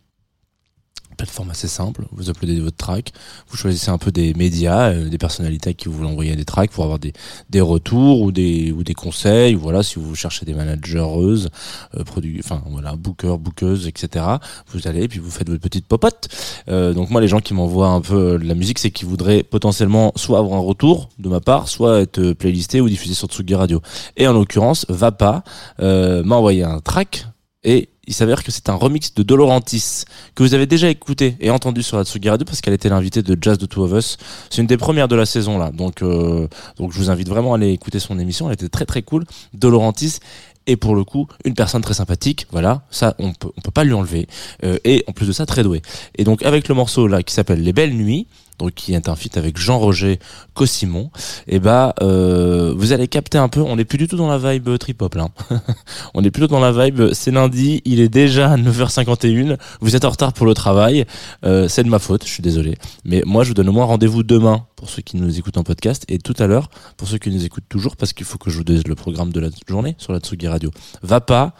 Plateforme 1.17 1.51
assez 1.51 1.69
simple. 1.69 2.05
Vous 2.13 2.31
uploadez 2.31 2.61
votre 2.61 2.77
track. 2.77 3.13
Vous 3.49 3.57
choisissez 3.57 3.91
un 3.91 3.99
peu 3.99 4.11
des 4.11 4.35
médias, 4.35 4.91
euh, 4.91 5.09
des 5.09 5.19
personnalités 5.19 5.75
qui 5.75 5.89
vous 5.89 5.95
voulez 5.95 6.09
envoyer 6.09 6.37
des 6.37 6.45
tracks 6.45 6.71
pour 6.71 6.85
avoir 6.85 6.99
des, 6.99 7.13
des 7.51 7.61
retours 7.61 8.21
ou 8.21 8.33
des 8.33 8.73
ou 8.73 8.83
des 8.83 8.95
conseils. 8.95 9.55
Voilà, 9.55 9.83
si 9.83 9.99
vous 9.99 10.15
cherchez 10.15 10.45
des 10.45 10.55
managereuses, 10.55 11.51
euh, 11.97 12.03
enfin 12.39 12.63
voilà, 12.67 12.97
bookers, 12.97 13.39
bookeuses, 13.39 13.87
etc. 13.87 14.25
Vous 14.73 14.87
allez 14.87 15.09
puis 15.09 15.19
vous 15.19 15.31
faites 15.31 15.49
votre 15.49 15.61
petite 15.61 15.87
popote. 15.87 16.29
Euh, 16.69 16.93
donc 16.93 17.11
moi, 17.11 17.21
les 17.21 17.29
gens 17.29 17.41
qui 17.41 17.55
m'envoient 17.55 17.89
un 17.89 18.01
peu 18.01 18.15
euh, 18.35 18.39
de 18.39 18.45
la 18.45 18.55
musique, 18.55 18.79
c'est 18.79 18.91
qu'ils 18.91 19.09
voudraient 19.09 19.43
potentiellement 19.43 20.13
soit 20.17 20.39
avoir 20.39 20.59
un 20.59 20.63
retour 20.63 21.09
de 21.19 21.29
ma 21.29 21.41
part, 21.41 21.69
soit 21.69 22.01
être 22.01 22.19
euh, 22.19 22.35
playlisté 22.35 22.81
ou 22.81 22.89
diffusé 22.89 23.15
sur 23.15 23.29
Tsugi 23.29 23.55
Radio. 23.55 23.81
Et 24.17 24.27
en 24.27 24.33
l'occurrence, 24.33 24.87
Vapa 24.89 25.43
m'a 25.79 26.37
envoyé 26.37 26.65
un 26.65 26.81
track 26.81 27.27
et 27.65 27.89
il 28.07 28.15
s'avère 28.15 28.45
que 28.45 28.53
c'est 28.53 28.69
un 28.69 28.75
remix 28.75 29.15
de 29.15 29.23
Dolorantis 29.23 30.05
que 30.35 30.43
vous 30.43 30.55
avez 30.55 30.67
déjà 30.67 30.91
écouté 30.91 31.37
et 31.41 31.51
entendu 31.51 31.83
sur 31.83 31.97
la 31.97 32.05
Tsugi 32.05 32.29
parce 32.45 32.61
qu'elle 32.61 32.75
était 32.75 32.89
l'invitée 32.89 33.23
de 33.23 33.37
Jazz 33.41 33.59
de 33.59 33.67
Two 33.67 33.85
of 33.85 33.93
Us. 33.93 34.19
C'est 34.51 34.61
une 34.61 34.67
des 34.67 34.77
premières 34.77 35.09
de 35.09 35.17
la 35.17 35.27
saison 35.27 35.59
là, 35.59 35.71
donc 35.71 36.03
euh, 36.03 36.47
donc 36.77 36.93
je 36.93 36.99
vous 36.99 37.11
invite 37.11 37.29
vraiment 37.29 37.55
à 37.55 37.57
aller 37.57 37.71
écouter 37.71 37.99
son 37.99 38.19
émission. 38.19 38.49
Elle 38.49 38.55
était 38.55 38.69
très 38.69 38.85
très 38.85 39.03
cool. 39.03 39.25
Dolorantis 39.55 40.19
et 40.67 40.77
pour 40.77 40.95
le 40.95 41.05
coup 41.05 41.27
une 41.45 41.55
personne 41.55 41.83
très 41.83 41.95
sympathique. 41.95 42.47
Voilà, 42.51 42.83
ça 42.91 43.15
on 43.19 43.33
peut 43.33 43.51
peut 43.63 43.71
pas 43.71 43.85
lui 43.85 43.95
enlever. 43.95 44.29
Euh, 44.65 44.79
et 44.85 45.05
en 45.07 45.13
plus 45.13 45.27
de 45.27 45.33
ça 45.33 45.47
très 45.47 45.63
doué. 45.63 45.81
Et 46.17 46.25
donc 46.25 46.43
avec 46.43 46.69
le 46.69 46.75
morceau 46.75 47.07
là 47.07 47.23
qui 47.23 47.33
s'appelle 47.33 47.63
Les 47.63 47.73
Belles 47.73 47.95
Nuits, 47.95 48.27
donc 48.59 48.73
qui 48.75 48.95
est 48.95 49.09
un 49.09 49.17
feat 49.17 49.37
avec 49.37 49.59
Jean-Roger 49.59 50.19
Cossimon, 50.55 51.11
et 51.47 51.59
bah 51.59 51.95
euh, 52.03 52.75
vous 52.77 52.93
allez 52.93 53.09
capter 53.09 53.39
un 53.39 53.49
peu. 53.49 53.61
On 53.61 53.77
n'est 53.77 53.85
plus 53.85 53.99
du 53.99 54.09
tout 54.09 54.17
dans 54.17 54.29
la 54.29 54.39
vibe 54.39 54.79
trip 54.79 55.03
hop 55.03 55.15
là. 55.15 55.29
on 56.15 56.23
est 56.25 56.31
plutôt 56.31 56.49
dans 56.49 56.61
la 56.61 56.73
vibe. 56.73 57.13
C'est 57.13 57.31
lundi, 57.31 57.83
il 57.85 58.01
est 58.01 58.09
déjà 58.09 58.57
9h51. 58.57 59.59
Vous 59.81 59.97
êtes 59.97 60.05
en 60.05 60.11
retard 60.11 60.33
pour 60.33 60.47
le 60.47 60.55
travail. 60.55 61.05
Euh, 61.45 61.69
c'est 61.69 61.85
de 61.85 61.89
ma 61.89 61.99
faute, 61.99 62.25
je 62.25 62.31
suis 62.31 62.43
désolé. 62.43 62.77
Mais 63.05 63.23
moi, 63.27 63.45
je 63.45 63.49
vous 63.49 63.55
donne 63.55 63.69
au 63.69 63.73
moins 63.73 63.85
rendez-vous 63.85 64.23
demain 64.23 64.67
pour 64.77 64.91
ceux 64.91 65.03
qui 65.03 65.17
nous 65.17 65.39
écoutent 65.39 65.59
en 65.59 65.65
podcast 65.65 66.05
et 66.09 66.19
tout 66.19 66.35
à 66.39 66.47
l'heure 66.47 66.69
pour 66.97 67.09
ceux 67.09 67.19
qui 67.19 67.31
nous 67.31 67.45
écoutent 67.45 67.69
toujours 67.69 67.97
parce 67.97 68.13
qu'il 68.13 68.27
faut 68.27 68.39
que 68.39 68.51
je 68.51 68.59
vous 68.59 68.65
dise 68.65 68.87
le 68.87 68.95
programme 68.95 69.33
de 69.33 69.41
la 69.41 69.49
journée 69.67 69.95
sur 69.99 70.13
la 70.13 70.21
Tsugi 70.21 70.49
Radio. 70.49 70.71
Va 71.03 71.21
pas, 71.21 71.55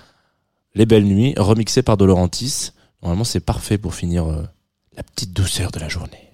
les 0.75 0.87
belles 0.87 1.05
nuits, 1.05 1.35
remixé 1.37 1.83
par 1.83 1.97
Dolorantis. 1.97 2.71
Normalement, 3.03 3.25
c'est 3.25 3.41
parfait 3.41 3.79
pour 3.79 3.95
finir 3.95 4.27
euh, 4.27 4.43
la 4.97 5.03
petite 5.03 5.33
douceur 5.33 5.71
de 5.71 5.79
la 5.79 5.89
journée. 5.89 6.34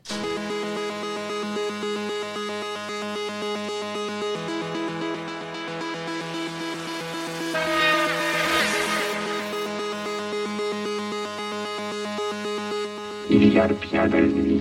Il 13.33 13.53
y 13.53 13.61
a 13.61 13.69
de 13.69 13.75
bien 13.75 14.09
belles 14.09 14.61